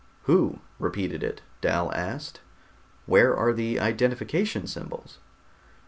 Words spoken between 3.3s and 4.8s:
are the identification